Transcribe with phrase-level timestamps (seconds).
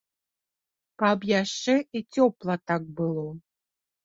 [1.03, 3.29] Каб яшчэ і цёпла так было.